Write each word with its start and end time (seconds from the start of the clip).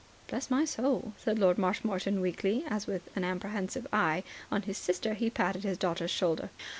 ("Bless 0.29 0.49
my 0.49 0.65
soul," 0.65 1.13
said 1.19 1.37
Lord 1.37 1.59
Marshmoreton 1.59 2.21
weakly, 2.21 2.63
as, 2.67 2.87
with 2.87 3.15
an 3.15 3.23
apprehensive 3.23 3.85
eye 3.93 4.23
on 4.51 4.63
his 4.63 4.79
sister, 4.79 5.13
he 5.13 5.29
patted 5.29 5.63
his 5.63 5.77
daughter's 5.77 6.09
shoulder.) 6.09 6.49